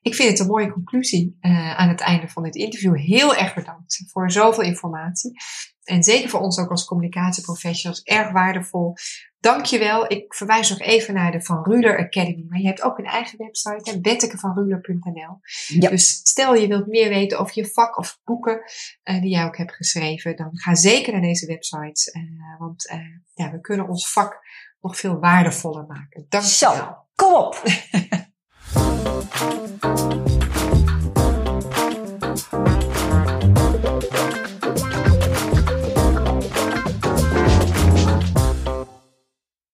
Ik 0.01 0.15
vind 0.15 0.29
het 0.29 0.39
een 0.39 0.47
mooie 0.47 0.71
conclusie 0.71 1.37
eh, 1.39 1.77
aan 1.77 1.89
het 1.89 2.01
einde 2.01 2.27
van 2.27 2.43
dit 2.43 2.55
interview. 2.55 2.95
Heel 2.95 3.35
erg 3.35 3.53
bedankt 3.53 4.03
voor 4.11 4.31
zoveel 4.31 4.63
informatie. 4.63 5.31
En 5.85 6.03
zeker 6.03 6.29
voor 6.29 6.39
ons 6.39 6.59
ook 6.59 6.69
als 6.69 6.85
communicatieprofessionals 6.85 8.01
erg 8.03 8.31
waardevol. 8.31 8.95
Dankjewel. 9.39 10.11
Ik 10.11 10.33
verwijs 10.33 10.69
nog 10.69 10.79
even 10.79 11.13
naar 11.13 11.31
de 11.31 11.41
Van 11.41 11.63
Ruler 11.63 11.97
Academy. 11.97 12.45
Maar 12.49 12.59
je 12.59 12.67
hebt 12.67 12.81
ook 12.81 12.97
een 12.97 13.05
eigen 13.05 13.37
website, 13.37 14.01
bettekevanruler.nl. 14.01 15.39
Ja. 15.67 15.89
Dus 15.89 16.07
stel 16.07 16.55
je 16.55 16.67
wilt 16.67 16.87
meer 16.87 17.09
weten 17.09 17.39
over 17.39 17.51
je 17.55 17.67
vak 17.67 17.97
of 17.97 18.19
boeken 18.23 18.61
eh, 19.03 19.21
die 19.21 19.29
jij 19.29 19.45
ook 19.45 19.57
hebt 19.57 19.75
geschreven, 19.75 20.35
dan 20.35 20.49
ga 20.51 20.75
zeker 20.75 21.13
naar 21.13 21.21
deze 21.21 21.45
websites. 21.45 22.11
eh, 22.11 22.21
want 22.59 22.87
eh, 22.87 22.99
ja, 23.33 23.51
we 23.51 23.61
kunnen 23.61 23.87
ons 23.87 24.11
vak 24.11 24.39
nog 24.81 24.97
veel 24.97 25.19
waardevoller 25.19 25.85
maken. 25.87 26.25
Dankjewel. 26.29 26.75
Zo, 26.75 26.97
kom 27.15 27.33
op! 27.33 27.63